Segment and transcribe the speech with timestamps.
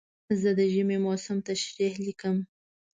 [0.41, 2.37] زه د ژمي موسم تشریح لیکم.